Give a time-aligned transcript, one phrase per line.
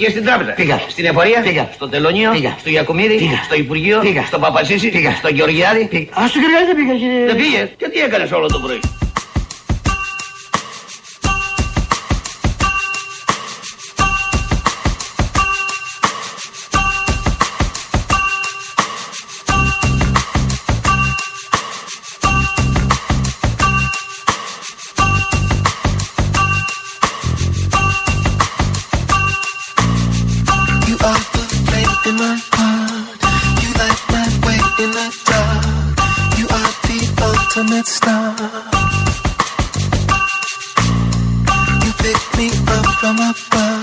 [0.00, 0.52] Πήγα στην τράπεζα.
[0.52, 0.80] Πήγα.
[0.88, 1.40] Στην εφορία.
[1.42, 1.70] Πήγα.
[1.74, 2.30] Στο τελωνίο.
[2.30, 2.56] Πήγα.
[2.58, 3.16] Στο Γιακουμίδη.
[3.16, 3.40] Πήγα.
[3.44, 4.00] Στο Υπουργείο.
[4.00, 4.22] Πήγα.
[4.24, 4.88] Στο Παπασίση.
[4.88, 5.10] Πήγα.
[5.10, 5.86] Στο Γεωργιάδη.
[5.86, 6.10] Πήγα.
[6.20, 7.26] Α, στο Γεωργιάδη δεν πήγα, κύριε.
[7.26, 7.68] Δεν πήγες.
[7.76, 8.80] Και τι έκανες όλο το πρωί;
[43.32, 43.75] ba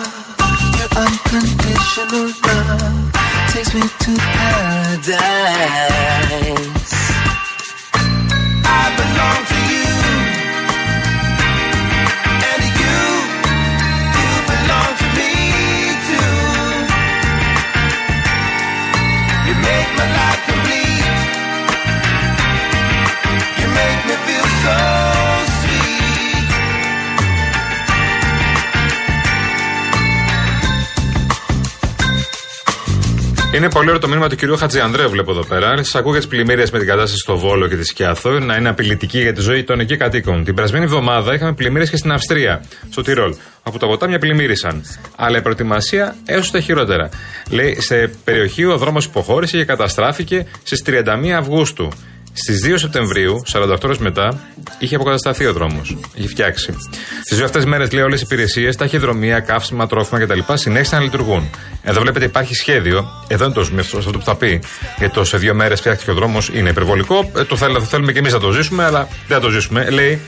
[33.64, 35.84] Είναι πολύ ωραίο το μήνυμα του κυρίου Χατζιανδρέου, βλέπω εδώ πέρα.
[35.84, 38.70] Σα ακούω για τι πλημμύρε με την κατάσταση στο Βόλο και τη Σκιάθο να είναι
[38.70, 40.44] απειλητική για τη ζωή των εκεί κατοίκων.
[40.44, 43.36] Την περασμένη εβδομάδα είχαμε πλημμύρε και στην Αυστρία, στο Τυρόλ.
[43.64, 44.84] Από τα ποτάμια πλημμύρισαν.
[45.16, 47.10] Αλλά η προετοιμασία έως τα χειρότερα.
[47.50, 51.92] Λέει, σε περιοχή ο δρόμος υποχώρησε και καταστράφηκε στις 31 Αυγούστου.
[52.34, 54.40] Στις 2 Σεπτεμβρίου, 48 ώρες μετά,
[54.80, 55.98] είχε αποκατασταθεί ο δρόμος.
[56.14, 56.76] Είχε φτιάξει.
[57.24, 60.40] Στις δύο αυτές μέρες, λέει, όλες οι υπηρεσίες, ταχυδρομεία, καύσιμα, τρόφιμα κτλ.
[60.54, 61.50] συνέχισαν να λειτουργούν.
[61.84, 63.26] Εδώ βλέπετε υπάρχει σχέδιο.
[63.28, 64.62] Εδώ είναι το σημείο αυτό που θα πει.
[64.98, 67.32] Γιατί το σε δύο μέρες φτιάχτηκε ο δρόμος είναι υπερβολικό.
[67.38, 69.90] Ε, το θέλ- θέλουμε και εμείς να το ζήσουμε, αλλά δεν θα το ζήσουμε.
[69.90, 70.20] Λέει,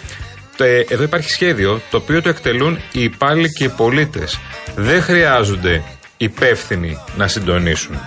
[0.57, 4.39] «Ε, εδώ υπάρχει σχέδιο το οποίο το εκτελούν οι υπάλληλοι και οι πολίτες.
[4.75, 5.81] Δεν χρειάζονται
[6.17, 7.99] υπεύθυνοι να συντονίσουν.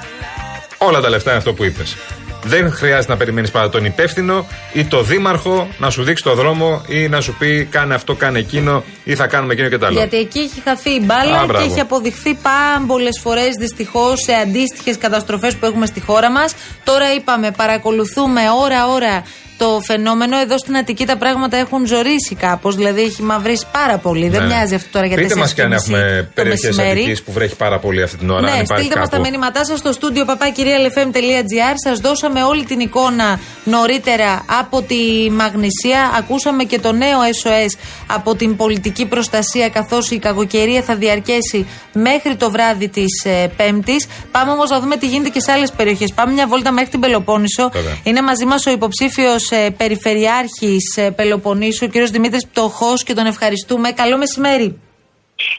[0.79, 1.97] Όλα τα λεφτά είναι αυτό που είπες.
[2.44, 6.82] Δεν χρειάζεται να περιμένεις πάρα τον υπεύθυνο ή το δήμαρχο να σου δείξει το δρόμο
[6.87, 9.99] ή να σου πει κάνε αυτό, κάνε εκείνο ή θα κάνουμε εκείνο και τα άλλο.
[9.99, 11.65] Γιατί εκεί έχει χαθεί η μπάλα Α, και μπράβο.
[11.65, 16.54] έχει αποδειχθεί πάμπολες φορές δυστυχώς σε αντίστοιχες καταστροφές που έχουμε στη χώρα μας.
[16.84, 19.22] Τώρα είπαμε, παρακολουθούμε ώρα-ώρα
[19.59, 20.39] το φαινόμενο.
[20.39, 22.75] Εδώ στην Αττική τα πράγματα έχουν ζωρίσει κάπως.
[22.77, 24.29] Δηλαδή έχει μαυρίσει πάρα πολύ.
[24.29, 24.47] Δεν Ναι.
[24.47, 26.99] μοιάζει αυτό τώρα για Πείτε μας και αν 4.30 έχουμε το περιοχές μεσημέρι.
[27.01, 28.39] Αττικής που βρέχει πάρα πολύ αυτή την ώρα.
[28.39, 29.29] αν Ναι, υπάρχει στείλτε μας τα κάπου.
[29.31, 31.75] μήνυματά σας στο στούντιο papakirialfm.gr.
[31.85, 36.11] Σας δώσαμε όλη την εικόνα νωρίτερα από τη Μαγνησία.
[36.19, 42.37] Ακούσαμε και το νέο SOS από την πολιτική προστασία, καθώς η κακοκαιρία θα διαρκέσει μέχρι
[42.37, 44.07] το βράδυ της ε, Πέμπτης.
[44.31, 46.13] Πάμε όμως να δούμε τι γίνεται και σε άλλες περιοχές.
[46.15, 47.71] Πάμε μια βόλτα μέχρι την Πελοπόννησο.
[47.73, 47.97] Βέβαια.
[48.03, 52.10] Είναι μαζί μας ο υποψήφιος ε, περιφερειάρχης ε, Πελοποννήσου, ο κ.
[52.10, 53.92] Δημήτρης Πτωχός, και τον ευχαριστούμε.
[53.92, 54.81] Καλό μεσημέρι.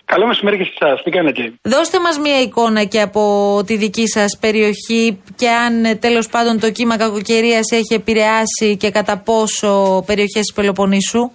[0.05, 1.03] Καλό μεσημέρι και σε εσάς.
[1.03, 3.23] Τι κάνετε; Δώστε μας μία εικόνα και από
[3.65, 8.89] τη δική σας περιοχή και αν ε, τέλος πάντων το κύμα κακοκαιρίας έχει επηρεάσει και
[8.89, 11.31] κατά πόσο περιοχές της Πελοποννήσου.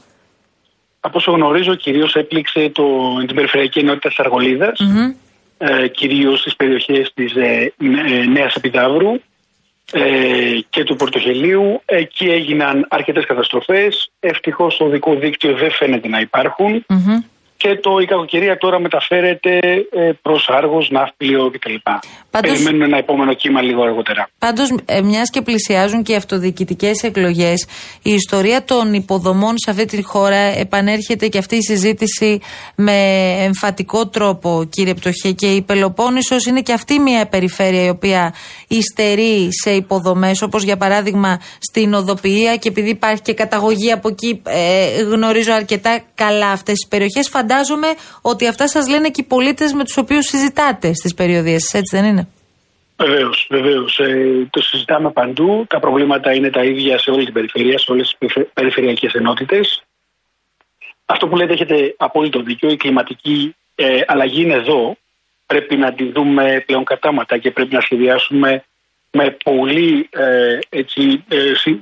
[1.01, 2.85] Από όσο γνωρίζω, κυρίως έπληξε το,
[3.27, 4.81] την περιφερειακή ενότητα της Αργολίδας,
[5.59, 7.73] ε, κυρίως στις περιοχές της ε,
[8.13, 9.21] ε, Νέας Επιδαύρου
[9.93, 11.81] ε, και του Πορτοχελίου.
[11.85, 14.11] Εκεί έγιναν αρκετές καταστροφές.
[14.21, 16.85] Ευτυχώς το οδικό δίκτυο δεν φαίνεται να υπάρχουν.
[17.65, 19.59] Και το, η κακοκαιρία τώρα μεταφέρεται
[19.91, 21.75] ε, προς Άργος, Ναύπλιο κτλ.
[22.31, 24.29] Πάντως- Περιμένουν ένα επόμενο κύμα λίγο αργότερα.
[24.39, 27.67] Πάντως, ε, μιας και πλησιάζουν και οι αυτοδιοικητικές εκλογές,
[28.03, 32.41] η ιστορία των υποδομών σε αυτή τη χώρα επανέρχεται και αυτή η συζήτηση
[32.75, 32.93] με
[33.45, 35.31] εμφατικό τρόπο, κύριε Πτωχέ.
[35.33, 38.35] Και η Πελοπόννησος είναι και αυτή μια περιφέρεια η οποία
[38.69, 44.43] υστερεί σε υποδομές, όπως για παράδειγμα στην Οδοποιία και επειδή υπάρχει και καταγωγή από εκεί,
[44.47, 47.29] ε, γνωρίζω αρκετά καλά αυτές τις περιοχές.
[47.29, 47.53] Φαντάζομαι
[48.23, 51.97] ότι αυτά σας λένε και οι πολίτες με τους οποίους συζητάτε στις περιοδίες σας, έτσι
[51.97, 52.29] δεν είναι;
[52.97, 53.99] Βεβαίως, βεβαίως.
[53.99, 55.67] Ε, το συζητάμε παντού.
[55.69, 59.83] Τα προβλήματα είναι τα ίδια σε όλη την περιφερεια, σε όλες τις περιφερειακές ενότητες.
[61.07, 62.71] Αυτό που λέτε έχετε απόλυτο δίκιο.
[62.71, 64.97] Η κλιματική ε, αλλαγή είναι εδώ.
[65.47, 68.65] Πρέπει να τη δούμε πλέον κατάματα και πρέπει να σχεδιάσουμε
[69.17, 71.81] με πολύ ε, έτσι, ε, σύ-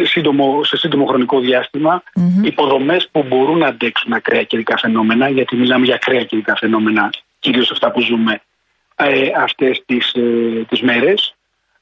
[0.00, 2.02] ε, σύντομο, σε σύντομο χρονικό διάστημα
[2.42, 7.70] υποδομές που μπορούν να αντέξουν ακραία καιρικά φαινόμενα, γιατί μιλάμε για ακραία καιρικά φαινόμενα, κυρίως
[7.70, 8.40] αυτά που ζούμε
[8.96, 11.34] ε, αυτές τις, ε, τις μέρες.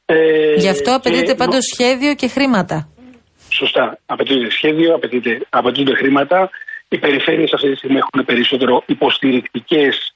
[0.06, 2.88] Ε, Γι' αυτό απαιτείται και- πάντως σχέδιο και χρήματα.
[3.49, 3.99] Σωστά.
[4.06, 6.50] Απαιτείται σχέδιο, απαιτείται, απαιτούνται χρήματα.
[6.88, 10.14] Οι περιφέρειες αυτή τη στιγμή έχουν περισσότερο υποστηρικτικές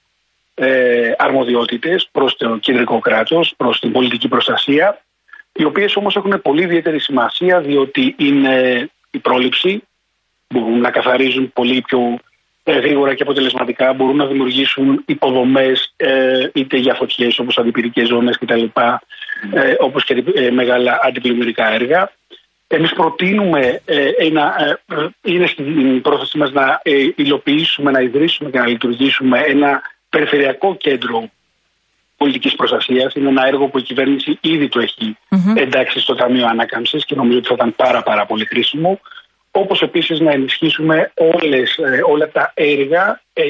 [0.59, 5.05] ε, αρμοδιότητες προς το κεντρικό κράτος, προς την πολιτική προστασία,
[5.53, 9.83] οι οποίες όμως έχουν πολύ ιδιαίτερη σημασία διότι είναι η πρόληψη,
[10.49, 12.19] μπορούν να καθαρίζουν πολύ πιο
[12.63, 18.39] ε, γρήγορα και αποτελεσματικά μπορούν να δημιουργήσουν υποδομές ε, είτε για φωτιές όπως αντιπυρικές ζώνες
[18.39, 18.65] κτλ.
[19.53, 22.13] Ε, όπως και ε, μεγάλα αντιπλημμυρικά έργα.
[22.67, 28.51] Εμείς προτείνουμε ε, ένα, ε, ε, είναι στην πρόθεση μας να ε, υλοποιήσουμε, να ιδρύσουμε
[28.51, 31.31] και να λειτουργήσουμε ένα περιφερειακό κέντρο
[32.17, 33.15] πολιτικής προστασίας.
[33.15, 35.17] Είναι ένα έργο που η κυβέρνηση ήδη το έχει
[35.55, 39.01] εντάξει στο Ταμείο Ανάκαμψης και νομίζω ότι θα ήταν πάρα πάρα πολύ χρήσιμο.
[39.51, 43.45] Όπως επίσης να ενισχύσουμε όλες, ε, όλα τα έργα ε,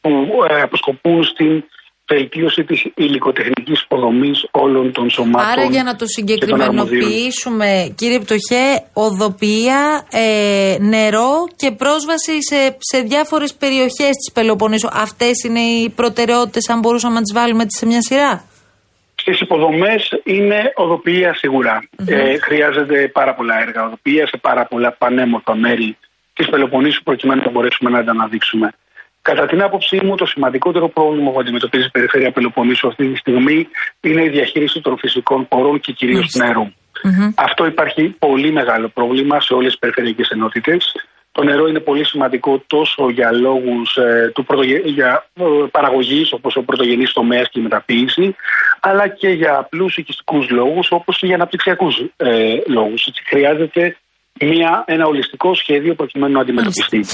[0.00, 1.64] που ε, αποσκοπούν στην
[2.12, 5.50] βελτίωση της υλικοτεχνικής υποδομής όλων των σωμάτων.
[5.50, 12.76] Άρα για να το και των συγκεκριμενοποιήσουμε, κύριε Πτωχέ, οδοποιία, ε, νερό και πρόσβαση σε,
[12.78, 14.88] σε διάφορες περιοχές της Πελοποννήσου.
[14.92, 18.44] Αυτές είναι οι προτεραιότητες, αν μπορούσαμε να τις βάλουμε σε μια σειρά;
[19.14, 21.88] Στις υποδομές είναι οδοποιία σίγουρα.
[22.06, 25.96] Ε, χρειάζεται πάρα πολλά έργα οδοποιίας σε πάρα πολλά πανέμορφα μέρη
[26.34, 28.74] της Πελοποννήσου προκειμένου να μπορέσουμε να τα αναδείξουμε.
[29.22, 33.68] Κατά την άποψή μου, το σημαντικότερο πρόβλημα που αντιμετωπίζει η περιφέρεια Πελοποννήσου αυτή τη στιγμή
[34.00, 36.66] είναι η διαχείριση των φυσικών πορών και κυρίως του νερού.
[37.34, 40.92] Αυτό υπάρχει πολύ μεγάλο πρόβλημα σε όλες τις περιφερειακές ενότητες.
[41.32, 44.80] Το νερό είναι πολύ σημαντικό τόσο για λόγους ε, του πρωτογε...
[44.84, 48.36] για, ε, παραγωγής όπως ο πρωτογενής τομέας και η μεταποίηση
[48.80, 53.06] αλλά και για απλούς οικιστικούς λόγους όπως και για αναπτυξιακούς ε, λόγους.
[53.06, 53.96] Έτσι, χρειάζεται
[54.46, 57.04] μια, ένα ολιστικό σχέδιο προκειμένου να αντιμετωπιστεί.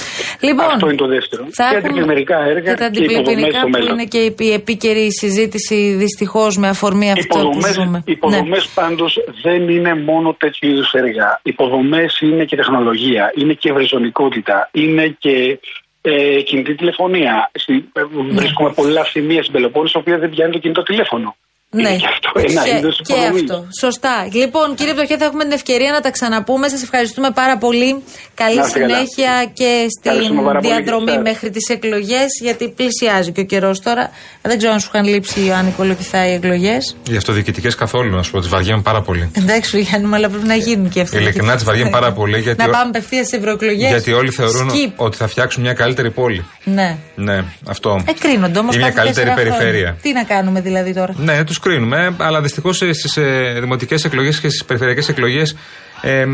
[0.40, 1.42] Λοιπόν, Αυτό είναι το δεύτερο.
[1.52, 3.92] θα και έχουμε αντιπλημμυρικά έργα και τα και υποδομές αντιπλημμυρικά στο που μέλλον.
[3.92, 8.02] είναι και η επίκαιρη συζήτηση δυστυχώς με αφορμή αυτό που Υποδομές, ζούμε.
[8.06, 8.82] υποδομές Ναι.
[8.82, 11.40] πάντως δεν είναι μόνο τέτοιου είδους έργα.
[11.42, 15.58] Υποδομές είναι και τεχνολογία, είναι και ευρυζωνικότητα, είναι και
[16.00, 17.50] ε, κινητή τηλεφωνία.
[17.54, 18.38] Στη- ε, Ναι.
[18.38, 21.36] Βρίσκουμε πολλά σημεία στην Πελοπόννησο, στα οποία δεν πιάνει το κινητό τηλέφωνο.
[21.70, 23.40] Ναι, Είναι και αυτό ένα και, είδος και υποδομής.
[23.42, 23.66] αυτό.
[23.80, 24.28] Σωστά.
[24.32, 26.68] Λοιπόν, κύριε Πτωχέ, θα έχουμε την ευκαιρία να τα ξαναπούμε.
[26.68, 28.02] Σας ευχαριστούμε πάρα πολύ.
[28.34, 28.94] Καλή Να είστε καλά.
[28.94, 31.22] συνέχεια και στην Ευχαριστούμε πάρα πολύ διαδρομή και εσάς.
[31.22, 34.10] μέχρι τις εκλογές, γιατί πλησιάζει και ο καιρός τώρα.
[34.42, 36.96] Δεν ξέρω αν σου είχαν λείψει αν οι εκλογές.
[37.10, 39.30] Οι αυτοδιοικητικές καθόλου, να σου πω, τις βαριέμαι πάρα πολύ.
[39.36, 41.16] Εντάξει, Γιάννη, μου, αλλά πρέπει να γίνουν και αυτοί.
[41.16, 43.88] Ειλικρινά τις βαριέμαι πάρα πολύ, γιατί Να ο- πάμε απευθείας σε ευρωεκλογές.
[43.88, 44.92] Γιατί όλοι θεωρούν Skip.
[44.96, 46.44] ότι θα φτιάξουν μια καλύτερη πόλη.
[46.64, 46.96] Ναι.
[47.14, 48.04] Ναι, αυτό.
[48.08, 49.96] Εκρίνονται όμως Ή μια καλύτερη περιφέρεια.
[50.02, 51.14] Τι να κάνουμε δηλαδή τώρα.
[51.16, 55.56] Ναι, τους κρίνουμε, αλλά δυστυχώς στις ε, δημοτικές εκλογές και στις περιφερειακές εκλογές
[56.02, 56.24] ε,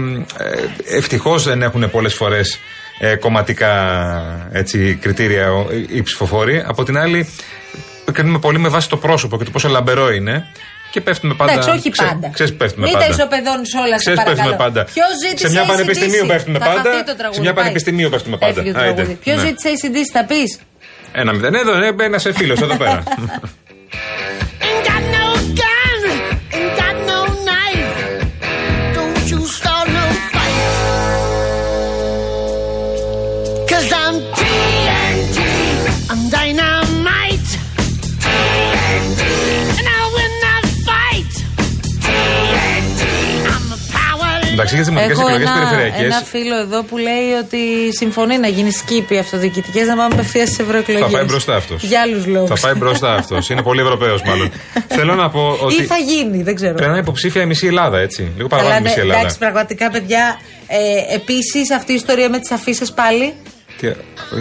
[0.96, 2.58] ευτυχώς δεν έχουν πολλές φορές
[2.98, 3.70] ε, κομματικά
[4.52, 6.62] έτσι, κριτήρια ο- οι ψηφοφόροι.
[6.66, 7.28] Από την άλλη,
[8.12, 10.44] κρίνουμε πολύ με βάση το πρόσωπο και το πόσο λαμπερό είναι.
[10.90, 11.52] Και πέφτουμε πάντα.
[11.52, 12.30] Εντάξει, όχι Ξέ- πάντα.
[12.32, 13.06] Ξέρεις που πέφτουμε Μην πάντα.
[13.06, 14.50] τα ισοπεδώνεις όλα, σε Ξέρεις που παρακαλώ.
[14.50, 14.84] πέφτουμε πάντα.
[14.94, 15.68] Ποιος ζήτησε σε μια ACDC?
[15.68, 16.82] πανεπιστημίου πέφτουμε Θα πάντα.
[16.82, 17.62] χαθεί το τραγούδι, σε μια πάει.
[17.64, 18.52] πανεπιστημίου πέφτουμε πάντα.
[18.60, 18.94] Έφυγε το Άιντε.
[18.94, 19.18] τραγούδι.
[19.24, 19.46] Ποιος Ναι.
[19.46, 20.50] ζήτησε ACDC, θα πεις;
[21.12, 21.54] Ένα μηδέν.
[21.54, 23.02] Εδώ, ε, ένα σε φίλος εδώ πέρα.
[44.54, 46.04] Εντάξει, για τι δημοτικές Έχω εκλογές ένα, περιφερειακές.
[46.04, 47.58] ένα φίλο εδώ που λέει ότι
[47.96, 51.02] συμφωνεί να γίνει σκήπη αυτοδιοικητικές να πάμε απευθείας στις ευρωεκλογές.
[51.04, 51.82] Θα πάει μπροστά αυτός.
[51.82, 52.48] Για άλλους λόγους.
[52.60, 53.48] Θα πάει μπροστά αυτός.
[53.50, 54.52] Είναι πολύ Ευρωπαίος μάλλον.
[54.96, 55.74] Θέλω να πω ότι.
[55.82, 56.72] Ή θα γίνει, δεν ξέρω.
[56.74, 58.32] Πρέπει να είναι υποψήφια η μισή Ελλάδα, έτσι.
[58.36, 59.18] Λίγο παραπάνω η ναι, μισή Ελλάδα.
[59.20, 60.38] εντάξει, πραγματικά, παιδιά.
[60.66, 63.32] Ε, Επίσης, αυτή η ιστορία με τις αφήσεις πάλι.
[63.80, 63.88] Τι-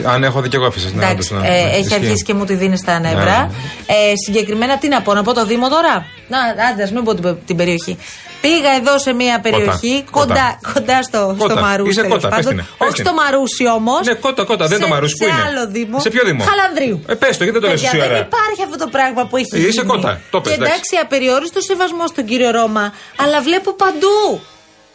[0.05, 0.93] αν έχω δει και εγώ αφήσεις.
[0.93, 1.55] Ναι, Εντάξει, όντως, ναι.
[1.57, 1.93] ε, Ναι, έχει ισχύει.
[1.93, 3.23] αρχίσει και μου τη δίνει στα νεύρα.
[3.23, 3.49] Ναι.
[3.85, 6.05] Ε, συγκεκριμένα, τι να πω, να πω το Δήμο τώρα.
[6.27, 6.37] Να,
[6.71, 7.97] άντε, ας μην πω την, την περιοχή.
[8.45, 10.25] Πήγα εδώ σε μια περιοχή, Κότα.
[10.27, 11.53] κοντά, κοντά στο, Κότα.
[11.53, 11.89] στο Μαρούσι.
[11.89, 12.51] Είσαι τέλος κότα, πες πάντων.
[12.59, 13.05] την, πες Όχι την.
[13.05, 14.01] στο Μαρούσι όμως.
[14.07, 15.15] Ναι, κότα, κότα, δεν το Μαρούσι.
[15.17, 15.99] Πού σε είναι; άλλο Δήμο.
[15.99, 16.97] Σε ποιο Δήμο; Χαλανδρίου.
[17.07, 18.25] Ε, πες το, γιατί δεν το λες Παιδιά, εσύ Δεν ωραία.
[18.29, 19.85] υπάρχει αυτό το πράγμα που έχει Είσαι γίνει.
[19.91, 20.73] κότα, το πες, Και εντάξει.
[20.73, 22.85] εντάξει, απεριόριστο σεβασμό στον κύριο Ρώμα,
[23.23, 24.17] αλλά βλέπω παντού.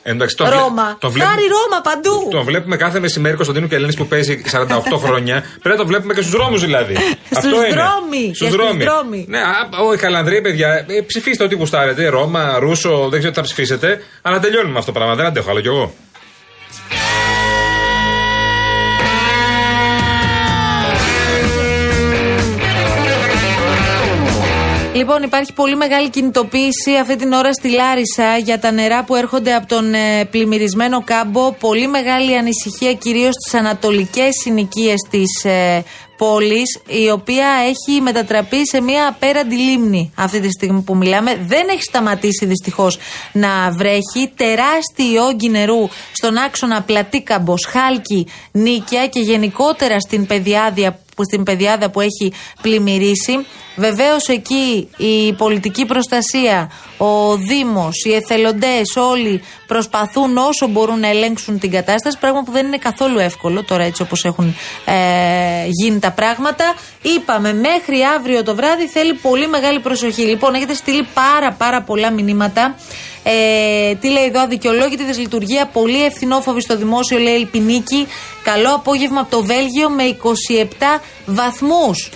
[0.08, 0.96] Ε, εντάξει, τον βλέ- Ρώμα.
[1.00, 2.28] τον βλέπουμε- Χάρη Ρώμα παντού.
[2.30, 5.40] Τον βλέπουμε κάθε μεσημέρι Κωνσταντίνου και Ελένης που παίζει 48 χρόνια.
[5.62, 6.94] Πρέπει να το βλέπουμε και στους δρόμους δηλαδή.
[7.36, 7.68] Αυτό είναι.
[7.80, 8.84] δρόμοι, Στους και στους δρόμοι.
[8.84, 9.24] δρόμοι.
[9.28, 10.68] Ναι, α, όχι, Χαλανδρία, παιδιά.
[10.88, 12.08] Ε, ψηφίστε ό,τι γουστάρετε.
[12.08, 14.02] Ρώμα, Ρούσο, δεν ξέρω τι θα ψηφίσετε.
[14.22, 15.14] Αλλά τελειώνουμε με αυτό το πράγμα.
[15.14, 15.94] Δεν αντέχω άλλο κι εγώ.
[24.98, 29.54] Λοιπόν, υπάρχει πολύ μεγάλη κινητοποίηση αυτή την ώρα στη Λάρισα για τα νερά που έρχονται
[29.54, 31.52] από τον ε, πλημμυρισμένο κάμπο.
[31.52, 35.84] Πολύ μεγάλη ανησυχία κυρίως στις ανατολικές συνοικίες της ε,
[36.16, 41.38] πόλης, η οποία έχει μετατραπεί σε μια απέραντη λίμνη αυτή τη στιγμή που μιλάμε.
[41.46, 42.98] Δεν έχει σταματήσει δυστυχώς
[43.32, 44.32] να βρέχει.
[44.36, 51.42] Τεράστιοι όγκοι νερού στον άξονα Πλατή Κάμπος, Χάλκι, Νίκαια και γενικότερα στην πεδιάδια που στην
[51.42, 52.32] πεδιάδα που έχει
[52.62, 53.46] πλημμυρίσει.
[53.76, 61.58] Βεβαίως εκεί η πολιτική προστασία, ο Δήμος, οι εθελοντές, όλοι προσπαθούν όσο μπορούν να ελέγξουν
[61.58, 62.18] την κατάσταση.
[62.18, 64.94] Πράγμα που δεν είναι καθόλου εύκολο τώρα έτσι όπως έχουν ε,
[65.68, 66.74] γίνει τα πράγματα.
[67.02, 70.22] Είπαμε μέχρι αύριο το βράδυ θέλει πολύ μεγάλη προσοχή.
[70.22, 72.74] Λοιπόν, έχετε στείλει πάρα πάρα πολλά μηνύματα.
[73.22, 78.06] Ε, τι λέει εδώ, αδικαιολόγητη δυσλειτουργία, πολύ ευθυνόφοβη στο δημόσιο, λέει Ελπινίκη.
[78.42, 82.10] Καλό απόγευμα από το Βέλγιο με 27 βαθμούς.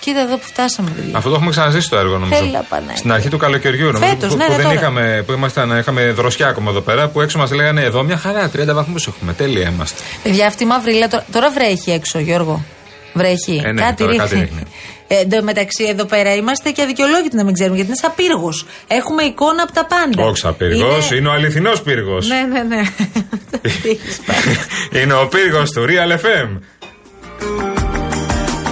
[0.00, 0.90] Κοίτα εδώ που φτάσαμε.
[0.94, 1.12] Δηλαδή.
[1.14, 2.44] Αυτό το έχουμε ξαναζήσει το έργο νομίζω.
[2.44, 2.96] Έλα, Παναγία.
[2.96, 4.04] Στην αρχή του καλοκαιριού νομίζω.
[4.10, 4.78] Φέτος, που, ναι, που ναι, δεν τώρα.
[4.78, 8.50] είχαμε, που ήμασταν, είχαμε δροσιά ακόμα εδώ πέρα, που έξω μας λέγανε εδώ μια χαρά,
[8.56, 9.32] 30 βαθμούς έχουμε.
[9.32, 10.02] Τέλεια είμαστε.
[10.22, 12.64] Παιδιά, αυτή η μαύρη τώρα, τώρα βρέχει έξω, Γιώργο.
[13.12, 13.62] Βρέχει.
[13.64, 14.62] Ε, ναι, κάτι, τώρα κάτι ρίχνει.
[15.08, 15.16] Ρίχνει.
[15.16, 18.12] Ε, εν τω μεταξύ, εδώ πέρα είμαστε και αδικαιολόγητοι να μην ξέρουμε γιατί είναι σαν
[18.16, 18.66] πύργος.
[18.88, 20.24] Έχουμε εικόνα από τα πάντα.
[20.28, 22.26] Όχι σαν πύργος, Είναι- είναι ο αληθινός πύργος.
[22.28, 22.80] Ναι, ναι, ναι.
[23.62, 25.02] Έχεις πάει.
[25.02, 26.58] είναι ο πύργος του Real FM.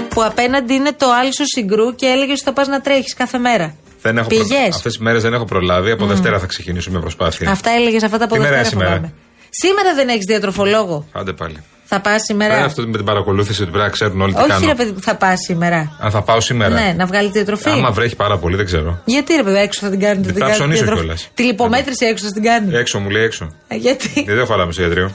[0.09, 3.75] που απέναντι είναι το άλσο συγκρού και έλεγε ότι θα πας να τρέχεις κάθε μέρα.
[4.03, 4.57] Δεν έχω Πήγες; προ...
[4.67, 5.91] Αυτές τις μέρες δεν έχω προλάβει.
[5.91, 7.51] Από Δευτέρα θα ξεκινήσω μια προσπάθεια.
[7.51, 9.15] Αυτά έλεγες αυτά τα από Τι μέρα Δευτέρα είναι σήμερα; φοβάμαι.
[9.51, 11.07] Σήμερα δεν έχεις διατροφολόγο.
[11.13, 11.63] Άντε πάλι.
[11.89, 12.55] Θα πάει σήμερα.
[12.55, 14.67] Πέρα αυτό με την παρακολούθηση ότι πρέπει να ξέρουν όλοι τι Όχι, κάνω.
[14.67, 15.97] ρε παιδί, θα πάει σήμερα.
[16.01, 16.75] Αν θα πάω σήμερα.
[16.75, 17.69] Ναι, να βγάλει τη διατροφή.
[17.69, 18.99] Άμα βρέχει πάρα πολύ, δεν ξέρω.
[19.05, 20.21] Γιατί ρε παιδί, έξω θα την κάνει.
[20.21, 21.31] Δεν θα ψωνίσω κιόλας.
[21.35, 22.11] Τη λιπομέτρηση ναι.
[22.11, 22.77] έξω θα την κάνει.
[22.77, 23.51] Έξω μου λέει έξω.
[23.69, 25.11] Ε, γιατί; Γιατί δεν χωράμε στο γιατρίο.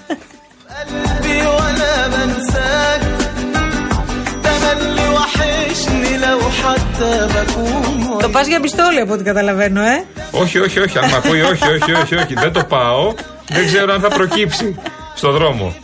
[8.22, 10.06] Το πας για πιστόλι από ό,τι καταλαβαίνω, ε.
[10.32, 10.98] Όχι, όχι, όχι.
[10.98, 12.34] Αν με ακούει, όχι, όχι, όχι, όχι.
[12.34, 13.14] Δεν το πάω.
[13.48, 14.76] Δεν ξέρω αν θα προκύψει
[15.16, 15.76] στο δρόμο.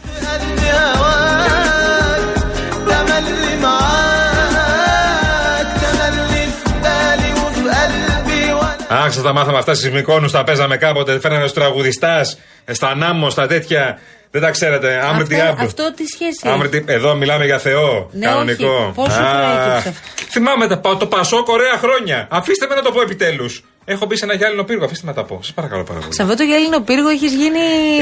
[9.08, 11.20] Άξα τα μάθαμε αυτά στι Μικόνου, τα παίζαμε κάποτε.
[11.20, 12.38] Φέρνανε του τραγουδιστάς,
[12.72, 14.00] στα Νάμο, στα τέτοια.
[14.32, 15.02] Δεν τα ξέρετε.
[15.06, 15.60] Άμρητη Αυτό, άμπ.
[15.60, 18.10] αυτό τι σχέση έχει; Άμρητη, εδώ μιλάμε για Θεό.
[18.12, 18.68] Ναι, κανονικό.
[18.68, 18.92] όχι.
[18.96, 20.02] Πόσο Α, προέκυψε αυτό.
[20.30, 22.28] Θυμάμαι τα, το Πασόκ, ωραία χρόνια.
[22.32, 23.64] Αφήστε με να το πω επιτέλους.
[23.90, 25.40] Έχω μπει σε ένα γυάλινο πύργο, αφήστε με να τα πω.
[25.44, 26.14] Σα παρακαλώ πάρα πολύ.
[26.14, 27.60] Σε αυτό το γυάλινο πύργο έχεις γίνει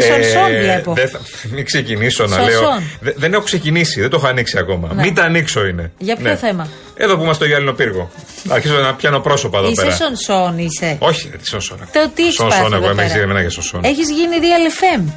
[0.10, 0.94] σονσόν, Ε, βλέπω.
[0.94, 1.20] δεν θα,
[1.56, 2.52] μην ξεκινήσω να Σονσόν.
[2.62, 2.82] λέω.
[3.00, 4.94] Δε- δεν έχω ξεκινήσει, δεν το έχω ανοίξει ακόμα.
[4.94, 5.02] Ναι.
[5.02, 5.92] Μην τα ανοίξω είναι.
[5.98, 6.36] Για ποιο Ναι.
[6.36, 8.12] θέμα; Εδώ που είμαστε στο γυάλινο πύργο.
[8.50, 9.96] Αρχίζω να πιάνω πρόσωπα εδώ Είσαι πέρα.
[9.96, 10.96] σονσόν, είσαι.
[11.00, 11.78] Όχι, ρε, τι σονσόν.
[11.94, 13.84] Το τι έχεις Σονσόν, πάθει εγώ εδώ είμαι πέρα; εμένα για σονσόν.
[13.84, 15.12] Έχεις γίνει real FM.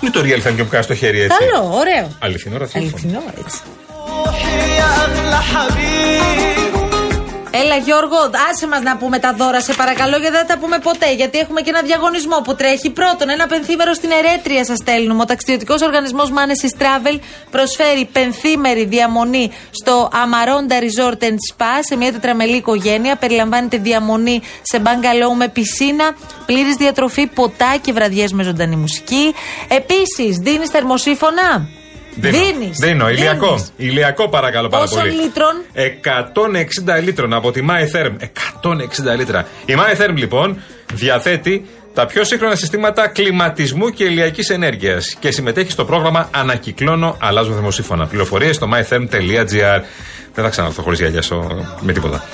[0.00, 1.36] Ή το Real FM και μου κάνεις το χέρι έτσι.
[1.38, 2.16] Καλό, ωραίο.
[2.18, 2.92] Αληθινό ραδιόφωνο.
[2.94, 3.58] Αληθινό, έτσι.
[7.54, 8.16] Έλα Γιώργο,
[8.50, 11.38] άσε μας να πούμε τα δώρα σε παρακαλώ γιατί δεν θα τα πούμε ποτέ γιατί
[11.38, 12.90] έχουμε και ένα διαγωνισμό που τρέχει.
[12.90, 15.22] Πρώτον, ένα πενθήμερο στην Ερέτρια σας στέλνουμε.
[15.22, 17.18] Ο ταξιδιωτικός οργανισμός Manesis Travel
[17.50, 23.16] προσφέρει πενθήμερη διαμονή στο Amaronda Resort and Spa σε μια τετραμελή οικογένεια.
[23.16, 26.16] Περιλαμβάνεται διαμονή σε μπαγκαλό με πισίνα,
[26.46, 29.34] πλήρης διατροφή, ποτά και βραδιές με ζωντανή μουσική.
[29.68, 31.68] Επίσης, δίνεις θερμοσύφωνα;
[32.14, 32.36] Δίνω.
[32.36, 32.78] Δίνεις.
[32.78, 33.10] Δίνω.
[33.10, 33.54] Ηλιακό.
[33.54, 33.72] Δίνεις.
[33.76, 35.12] Ηλιακό παρακαλώ πάρα Πόσων πολύ.
[35.12, 35.62] λίτρων;
[36.98, 38.12] 160 λίτρων από τη MyTherm.
[39.12, 39.46] 160 λίτρα.
[39.64, 41.64] Η MyTherm λοιπόν διαθέτει
[41.94, 48.06] τα πιο σύγχρονα συστήματα κλιματισμού και ηλιακής ενέργειας και συμμετέχει στο πρόγραμμα Ανακυκλώνω, αλλάζω θερμοσύφωνα.
[48.06, 49.80] Πληροφορίες στο mytherm.gr.
[50.34, 52.24] Δεν θα ξαναρθώ χωρίς γυαλιά στο- με τίποτα.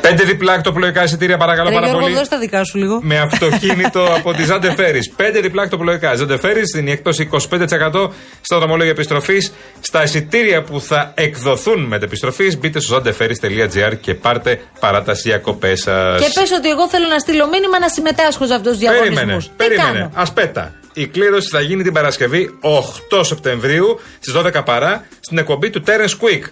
[0.00, 2.18] Πέντε διπλά εκτοπλοϊκά εισιτήρια παρακαλώ Ρε πάρα Γιώργο, πολύ.
[2.18, 3.00] δώσ' τα δικά σου λίγο.
[3.02, 5.10] με αυτοκίνητο από τη Ζάντε Φέρις.
[5.10, 6.14] Πέντε διπλά εκτοπλοϊκά.
[6.14, 8.10] Ζάντε Φέρις δίνει εκτόση 25%
[8.40, 9.52] στα δρομολόγια επιστροφής.
[9.80, 16.20] Στα εισιτήρια που θα εκδοθούν με επιστροφή, μπείτε στο zandeferis.gr και πάρτε παράταση διακοπές σας.
[16.22, 19.14] Και πες ότι εγώ θέλω να στείλω μήνυμα να συμμετάσχω σε αυτούς τους διαγωνισμούς.
[19.16, 19.92] Περίμενε, Τι περίμενε.
[19.92, 20.74] κάνω; Ασπέτα.
[20.92, 26.24] Η κλήρωση θα γίνει την Παρασκευή 8 Σεπτεμβρίου στις 12 παρά στην εκπομπή του Terence
[26.26, 26.42] Quick.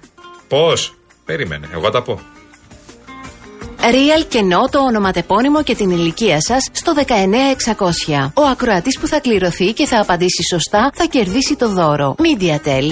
[0.48, 0.95] Πώς;
[1.26, 2.20] Περίμενε, εγώ τα πω.
[3.90, 8.30] Real κενό το ονοματεπώνυμο και την ηλικία σας στο 19600.
[8.34, 12.14] Ο ακροατής που θα κληρωθεί και θα απαντήσει σωστά θα κερδίσει το δώρο.
[12.18, 12.84] Mediatel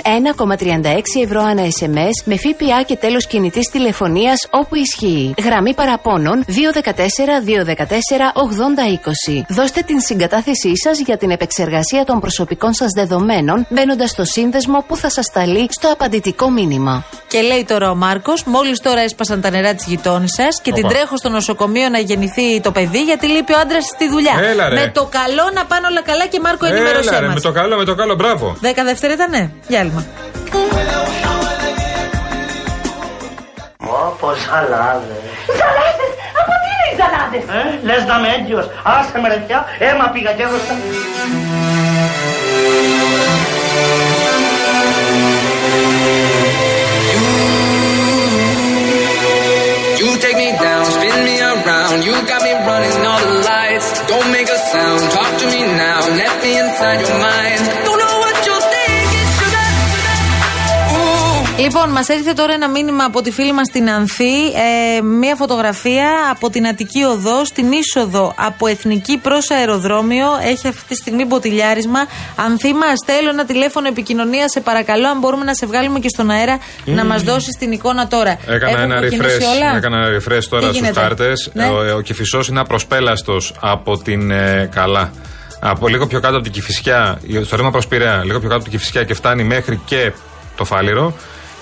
[0.47, 5.35] 1,36 ευρώ ανά SMS με ΦΠΑ και τέλος κινητής τηλεφωνίας όπου ισχύει.
[5.43, 6.51] Γραμμή παραπώνων 214
[7.47, 7.87] 214
[9.33, 9.43] 8020.
[9.49, 14.97] Δώστε την συγκατάθεσή σας για την επεξεργασία των προσωπικών σας δεδομένων μπαίνοντας στο σύνδεσμο που
[14.97, 17.05] θα σας σταλεί στο απαντητικό μήνυμα.
[17.29, 20.95] Και λέει τώρα ο Μάρκος, μόλις τώρα έσπασαν τα νερά της γειτόνισσας και την Οπα.
[20.95, 24.35] τρέχω στο νοσοκομείο να γεννηθεί το παιδί γιατί λείπει ο άντρας στη δουλειά.
[24.43, 24.75] Έλα, ρε.
[24.75, 27.35] Με το καλό να πάνε όλα καλά και Μάρκο ενημέρωσέ Έλα, ρε, μας.
[27.35, 28.57] με το καλό, με το καλό, μπράβο.
[28.61, 30.05] Δέκα δεύτερα ήτανε; Διάλειμμα.
[33.79, 35.25] Ω, πως ζαλάδες.
[35.61, 36.11] Ζαλάδες!
[36.41, 37.45] Από τι είναι οι ζαλάδες!
[37.59, 38.67] Ε, λες να είμαι έγκυος.
[38.85, 39.65] Άσε με ρε πια.
[39.79, 40.75] Έμα πήγα και έδωσα.
[50.35, 52.05] Take me down, spin me around.
[52.05, 54.07] You got me running all the lights.
[54.09, 55.01] Don't make a sound.
[55.13, 56.01] Talk to me now.
[56.01, 57.84] Let me inside your mind.
[61.65, 64.47] Λοιπόν, μας έρχεται τώρα ένα μήνυμα από τη φίλη μας την Ανθή.
[64.97, 70.27] Ε, μία φωτογραφία από την Αττική Οδό στην είσοδο από Εθνική προς αεροδρόμιο.
[70.43, 72.01] Έχει αυτή τη στιγμή μποτιλιάρισμα.
[72.37, 74.51] Ανθή μας, θέλω ένα τηλέφωνο επικοινωνίας.
[74.51, 78.07] Σε παρακαλώ, αν μπορούμε να σε βγάλουμε και στον αέρα να μας δώσεις την εικόνα
[78.09, 78.39] τώρα.
[78.47, 81.51] Έκανα Έχουν ένα κοκκινήσει refresh, όλα; έκανα ένα refresh Τι τώρα στους γίνεται; χάρτες.
[81.53, 81.67] Ναι.
[81.67, 85.13] Ο, ο Κηφισός είναι απροσπέλαστος από την ε, Καλά.
[85.61, 88.71] Από λίγο πιο κάτω από την Κηφισιά, στο ρήμα προς Πειραιά, λίγο πιο κάτω από
[88.71, 90.13] την Κηφισιά και φτάνει μέχρι και
[90.57, 91.15] το Φάληρο.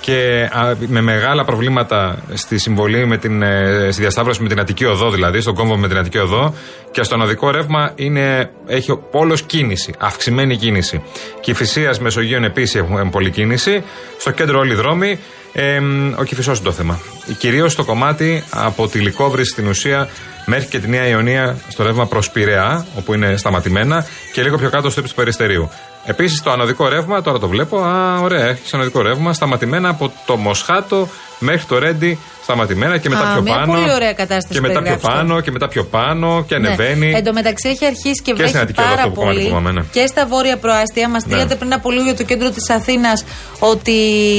[0.03, 4.85] Και α, με μεγάλα προβλήματα στη συμβολή, με την, ε, στη διασταύρωση με την Αττική
[4.85, 6.55] Οδό, δηλαδή, στον κόμβο με την Αττική Οδό.
[6.91, 11.03] Και στον οδικό ρεύμα είναι, έχει όλο κίνηση, αυξημένη κίνηση.
[11.41, 13.85] Κυφυσία Μεσογείων επίσης έχουν πολλή κίνηση.
[14.19, 15.19] Στο κέντρο όλοι οι δρόμοι.
[15.53, 15.81] Ε,
[16.17, 17.01] ο Κυφισός είναι το θέμα.
[17.39, 20.09] Κυρίως στο κομμάτι από τη Λικόβρη στην ουσία
[20.47, 24.71] μέχρι και τη Νέα Ιωνία στο ρεύμα προς Πειραιά, όπου είναι σταματημένα, και λίγο πιο
[24.71, 25.71] κάτω στο ύψος του Περιστερίου.
[26.05, 30.37] Επίσης το ανωδικό ρεύμα, τώρα το βλέπω, α, ωραία, έχεις ανωδικό ρεύμα, σταματημένα από το
[30.37, 31.09] Μοσχάτο
[31.43, 33.73] μέχρι το Ρέντι, σταματημένα και μετά Α, πιο μια πάνω.
[33.73, 35.19] πολύ ωραία κατάσταση Και μετά πιο περιγράφεις τώρα.
[35.19, 37.07] πάνω και μετά πιο πάνω και ανεβαίνει.
[37.11, 37.17] Ναι.
[37.19, 39.37] Εν τω μεταξύ έχει αρχίσει και, Και στην βρέχει Αττική Οδό, πάρα αυτό που κομμάτι
[39.37, 39.49] πολύ.
[39.49, 39.83] που πάμε, ναι.
[39.93, 41.09] Και στα βόρεια προάστια.
[41.09, 43.25] Μας στείλατε πριν από λίγο για το κέντρο της Αθήνας
[43.59, 43.93] ότι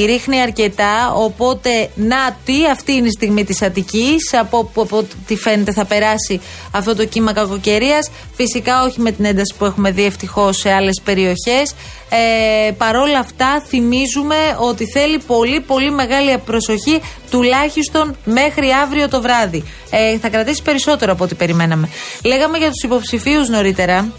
[0.06, 1.12] ρίχνει αρκετά.
[1.14, 4.34] Οπότε, να τι, αυτή είναι η στιγμή της Αττικής.
[4.40, 8.10] Από, από, από ό,τι φαίνεται θα περάσει αυτό το κύμα κακοκαιρίας.
[8.34, 11.74] Φυσικά όχι με την ένταση που έχουμε δει ευτυχώς σε άλλες περιοχές.
[12.08, 19.64] Ε, παρόλα αυτά, θυμίζουμε ότι θέλει πολύ πολύ μεγάλη προσοχή τουλάχιστον μέχρι αύριο το βράδυ.
[19.90, 21.88] Ε, θα κρατήσει περισσότερο από ό,τι περιμέναμε.
[22.24, 24.12] Λέγαμε για τους υποψηφίους νωρίτερα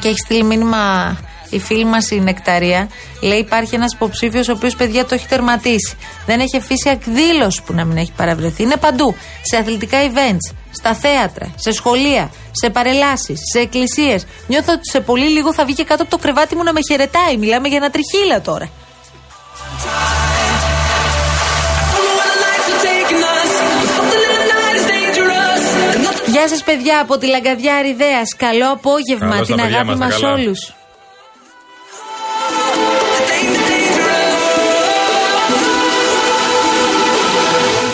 [0.00, 1.16] και έχει στείλει μήνυμα
[1.50, 2.88] η φίλη μας η Νεκταρία.
[3.22, 5.96] Λέει: Υπάρχει ένας υποψήφιος ο οποίος παιδιά το έχει τερματίσει.
[6.26, 8.62] Δεν έχει αφήσει εκδήλωση που να μην έχει παραβρεθεί.
[8.62, 9.14] Είναι παντού.
[9.42, 14.26] Σε αθλητικά events, στα θέατρα, σε σχολεία, σε παρελάσεις, σε εκκλησίες.
[14.46, 16.80] Νιώθω ότι σε πολύ λίγο θα βγει και κάτω από το κρεβάτι μου να με
[16.90, 17.36] χαιρετάει.
[17.36, 18.68] Μιλάμε για ένα τριχύλα τώρα.
[26.26, 28.36] Γεια σας, παιδιά, από τη Λαγκαδιά Αριδέας.
[28.36, 29.30] Καλό απόγευμα.
[29.30, 30.32] Καλώς τα την παιδιά αγάπη μας, τα μας καλά.
[30.32, 30.74] όλους.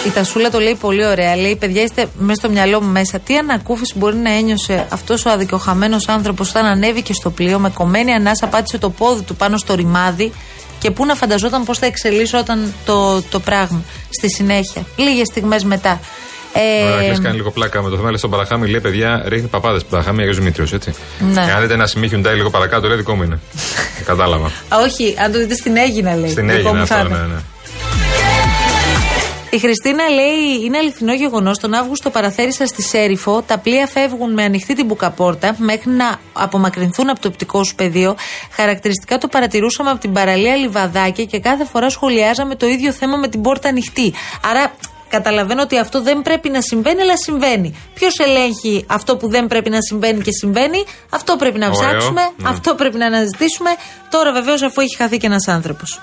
[0.06, 1.36] Η Τασούλα το λέει πολύ ωραία.
[1.36, 3.18] Λέει: Παιδιά, είστε μέσα στο μυαλό μου μέσα.
[3.18, 8.12] Τι ανακούφιση μπορεί να ένιωσε αυτός ο αδικοχαμένος άνθρωπος όταν ανέβηκε στο πλοίο με κομμένη
[8.12, 10.32] ανάσα, πάτησε το πόδι του πάνω στο ρημάδι
[10.78, 14.82] και πού να φανταζόταν πώς θα εξελίσσονταν το, το πράγμα στη συνέχεια.
[14.97, 16.00] Λίγες στιγμές μετά.
[16.52, 18.08] Ε, Ωραία, κλείσει κάνει λίγο πλάκα με το θέμα.
[18.08, 19.84] Λέει στον Παραχάμι, λέει παιδιά, ρίχνει παπάδες.
[19.84, 20.95] Παραχάμι Αγίο Δημήτριος, έτσι.
[21.32, 21.47] Ναι.
[21.49, 23.38] Εάν δείτε ένα σημείο Hyundai λίγο παρακάτω, λέει δικό μου είναι.
[24.06, 24.47] Κατάλαβα.
[24.47, 26.30] α, όχι, αν το δείτε στην Έγινα, λέει.
[26.30, 27.19] Στην Δικό έγινε μου θα αυτό, είναι.
[27.19, 27.40] ναι, ναι.
[29.56, 31.58] Η Χριστίνα λέει: Είναι αληθινό γεγονός.
[31.58, 33.42] Τον Αύγουστο παραθέρισα στη Σέριφο.
[33.42, 38.16] Τα πλοία φεύγουν με ανοιχτή την μπουκαπόρτα μέχρι να απομακρυνθούν από το οπτικό σου πεδίο.
[38.50, 43.28] Χαρακτηριστικά το παρατηρούσαμε από την παραλία Λιβαδάκια και κάθε φορά σχολιάζαμε το ίδιο θέμα με
[43.28, 44.12] την πόρτα ανοιχτή.
[44.50, 44.73] Άρα
[45.08, 47.75] καταλαβαίνω ότι αυτό δεν πρέπει να συμβαίνει, αλλά συμβαίνει.
[47.95, 52.23] Ποιος ελέγχει αυτό που δεν πρέπει να συμβαίνει και συμβαίνει, αυτό πρέπει να Ωραίο, ψάξουμε,
[52.36, 52.49] ναι.
[52.49, 53.71] αυτό πρέπει να αναζητήσουμε.
[54.10, 56.00] Τώρα βεβαίως αφού έχει χαθεί και ένας άνθρωπος.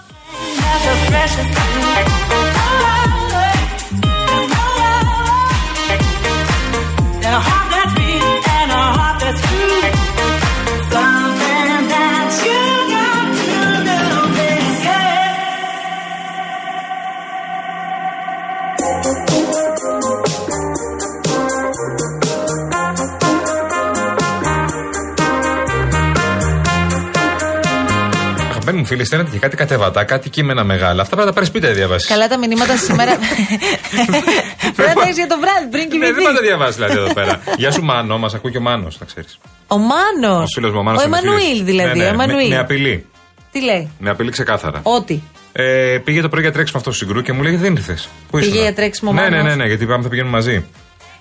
[28.84, 31.02] Μου φίλοι, στέλνετε και κάτι κατεβατά, κάτι κείμενα μεγάλα.
[31.02, 32.10] Αυτά πρέπει να τα πάρεις σπίτι να διαβάσεις.
[32.10, 33.12] Καλά τα μηνύματα σήμερα.
[34.76, 36.14] Πρέπει να τα έχεις για το βράδυ πριν Ναι, δεν κοιμηθεί.
[36.24, 37.40] πάτε να διαβάσεις δηλαδή εδώ πέρα.
[37.58, 39.38] Γεια σου Μάνο, μας ακούει και ο Μάνος, θα ξέρεις.
[39.68, 41.02] Ο Μάνος; Ο φίλος μου ο Μάνος.
[41.02, 42.00] Ο Εμμανουήλ δηλαδή.
[42.00, 42.50] ο με, Εμμανουήλ.
[42.50, 43.06] με απειλή.
[43.52, 44.80] Τι λέει; Με απειλή ξεκάθαρα.
[44.84, 45.24] Ότι.
[45.56, 48.38] Ε, πήγε το πρωί για τρέξιμο αυτό στο συγκρού και μου λέει δεν ήρθες; Πού
[48.38, 50.66] Πήγε ήσουν;» για τρέξιμο ο Ναι, ναι, Μάνος; ναι, ναι, γιατί πάμε θα πηγαίνουμε μαζί.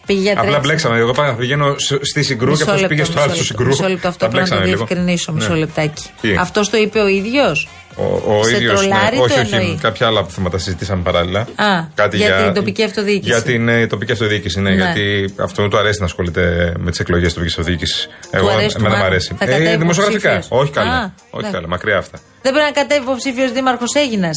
[0.06, 0.60] Πήγε για Απλά τρέξιμο.
[0.62, 0.98] μπλέξαμε.
[0.98, 3.42] Εγώ πάω, πηγαίνω σ- στη συγκρού και Μισό αυτός λεπτό, πήγε στο μισό άλλο στο
[3.42, 3.68] λεπτό, συγκρού.
[3.68, 4.86] Μισό λεπτό, αυτό Τα πρέπει να το μπλέξαμε λίγο.
[4.86, 5.32] διευκρινίσω.
[5.32, 5.58] Μισό Ναι.
[5.58, 6.02] λεπτάκι.
[6.20, 9.80] Τι; Αυτός το είπε ο ίδιος; Ο, ο Σε ίδιος, τρολάρει, όχι, το όχι, εννοείς;
[9.80, 11.40] κάποια άλλα θέματα συζητήσαμε παράλληλα.
[11.40, 13.30] Α, για την τοπική αυτοδιοίκηση.
[13.30, 14.76] Για την ε, τοπική αυτοδιοίκηση, ναι, Ναι.
[14.76, 18.08] Γιατί αυτό του αρέσει να ασχολείται με τις εκλογές της τοπικής αυτοδιοίκησης.
[18.30, 19.12] Εγώ, αρέσει του εμένα μου Μάνου.
[19.12, 19.34] αρέσει.
[19.38, 20.30] Θα κατέβει δημοσιογραφικά.
[20.30, 20.60] υποψήφιος.
[20.60, 20.92] Όχι καλά.
[20.92, 21.50] Α, όχι ναι.
[21.50, 22.18] καλά, μακριά αυτά.
[22.42, 24.30] Δεν πρέπει να κατέβει υποψήφιο δήμαρχος Έγινα.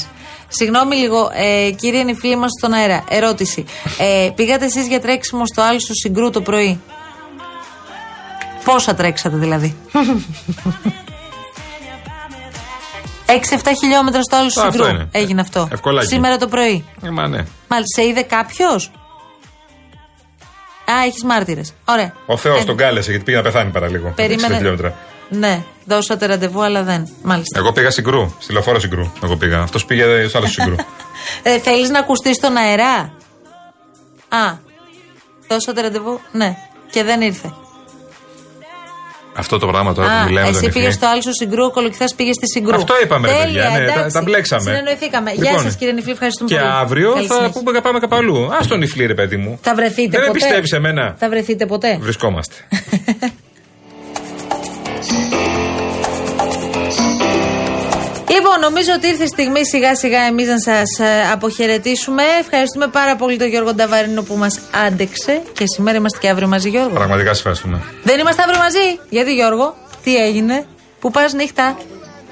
[0.47, 3.03] Συγγνώμη λίγο, ε, κύριε είναι η φίλη μας στον αέρα.
[3.09, 3.65] Ερώτηση.
[3.99, 6.79] Ε, πήγατε εσείς για τρέξιμο στο άλλο στο συγκρού το πρωί;
[8.63, 9.75] Πόσα τρέξατε δηλαδή;
[13.27, 13.31] 6-7
[13.79, 14.87] χιλιόμετρα στο άλλο Αυτό συγκρού.
[14.87, 15.07] είναι.
[15.11, 15.67] Έγινε αυτό.
[15.71, 16.07] Ευκολάκι.
[16.07, 16.85] Σήμερα το πρωί.
[17.01, 17.45] Ε, μα ναι.
[17.67, 18.91] Μάλιστα, σε είδε κάποιος;
[20.91, 21.73] Α, έχεις μάρτυρες.
[21.85, 22.13] Ωραία.
[22.25, 24.09] Ο Θεός Ε, τον κάλεσε γιατί πήγε να πεθάνει παραλίγο.
[24.15, 24.53] Περίμενε.
[24.53, 24.95] 60 χιλιόμετρα.
[25.29, 27.07] Ναι, δώσατε ραντεβού, αλλά δεν.
[27.23, 27.59] Μάλιστα.
[27.59, 29.11] Εγώ πήγα συγκρού, στη λεωφόρο συγκρού.
[29.23, 29.61] Εγώ πήγα.
[29.61, 30.75] Αυτός πήγε στο άλλο συγκρού.
[31.43, 32.93] Ε, Θέλεις να ακουστείς στον αερά.
[34.29, 34.53] Α.
[35.47, 36.57] Δώσατε ραντεβού, ναι.
[36.91, 37.53] Και δεν ήρθε.
[39.37, 40.91] Αυτό το πράγμα τώρα που Α, μιλάμε εσύ τον πήγες Ιφλή.
[40.97, 42.75] στο άλλο συγκρού, ο Κολοκυθάς πήγες στη συγκρού.
[42.75, 44.13] Αυτό είπαμε, ρε Τέλεια, παιδιά, ναι, τα- εντάξει.
[44.13, 44.61] τα μπλέξαμε.
[44.61, 45.31] Συνεννοηθήκαμε.
[45.31, 46.69] Γεια Λοιπόν, σας, κύριε Νιφλή, ευχαριστούμε Και πολύ.
[46.71, 47.61] αύριο Καλή θα συνέχεια.
[47.61, 48.45] πούμε πάμε κάπου αλλού.
[48.53, 49.59] Α τον Ιφλή, ρε παιδί μου.
[49.61, 50.39] Θα βρεθείτε Δεν ποτέ.
[50.39, 51.15] πιστεύεις σε μένα.
[51.17, 51.97] Θα βρεθείτε ποτέ.
[52.01, 52.55] Βρισκόμαστε.
[58.35, 60.89] Λοιπόν, νομίζω ότι ήρθε η στιγμή σιγά σιγά εμείς να σας
[61.33, 62.23] αποχαιρετήσουμε.
[62.39, 65.41] Ευχαριστούμε πάρα πολύ τον Γιώργο Νταβαρίνο που μας άντεξε.
[65.53, 66.93] Και σήμερα είμαστε και αύριο μαζί, Γιώργο.
[66.93, 67.81] Πραγματικά σας ευχαριστούμε.
[68.03, 68.99] Δεν είμαστε αύριο μαζί.
[69.09, 70.65] Γιατί, Γιώργο, τι έγινε,
[71.05, 71.77] Πού πας νύχτα;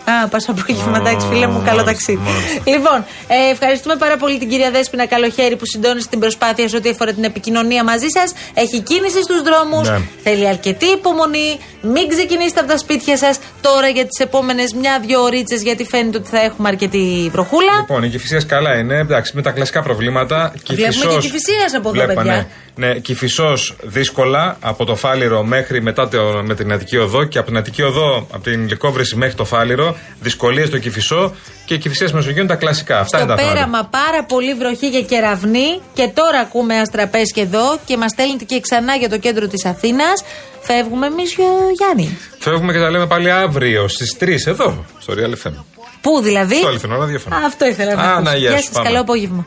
[0.06, 2.20] Α, πας απογευματάκι, φίλε μου, καλό μάλιστα, ταξίδι.
[2.24, 2.62] μάλιστα.
[2.66, 6.89] Λοιπόν, ε, ευχαριστούμε πάρα πολύ την κυρία Δέσπινα Καλοχέρη που συντώνησε την προσπάθεια σε ό,τι
[6.89, 8.34] αφορά την επικοινωνία μαζί σας.
[8.54, 9.89] Έχει κίνηση στους δρόμους.
[9.89, 10.02] Ναι.
[10.24, 11.60] Θέλει αρκετή υπομονή.
[11.86, 16.30] Μην ξεκινήσετε από τα σπίτια σας τώρα για τις επόμενες μια-δυο ωρίτσε, γιατί φαίνεται ότι
[16.30, 17.74] θα έχουμε αρκετή βροχούλα.
[17.80, 18.98] Λοιπόν, η Κυφυσία καλά είναι.
[18.98, 20.54] Εντάξει, με τα κλασικά προβλήματα.
[20.65, 22.48] Βλέπουμε Κηφισός- και Κηφισίας από εδώ, Βλέπουμε, παιδιά.
[22.76, 27.38] Ναι, ναι Κυφισός δύσκολα από το Φάληρο μέχρι μετά το, με την Αττική Οδό και
[27.38, 29.98] από την Αττική Οδό, από την Λικόβρηση μέχρι το Φάληρο.
[30.22, 33.00] Δυσκολίες στο Κυφισό και η Κυφυσία Μεσογείου τα κλασικά.
[33.00, 33.56] Αυτά Στο είναι τα θέματα.
[33.56, 38.43] πέραμα πάρα πολύ βροχή και κεραυνή και τώρα ακούμε αστραπές και εδώ και μας στέλνετε
[38.43, 40.24] και ξανά για το κέντρο της Αθήνας.
[40.63, 41.36] Φεύγουμε εμείς
[41.78, 42.17] Γιάννη.
[42.39, 45.54] Φεύγουμε και τα λέμε πάλι αύριο στις 3 εδώ, στο Real FM.
[46.02, 47.36] Πού δηλαδή; Στο αληθινό ραδιόφωνο.
[47.36, 48.21] Α, Αυτό ήθελα να Α, ακούσω.
[48.32, 48.88] να, γεια Γεια σου, σας, πάμε.
[48.88, 49.45] καλό απόγευμα.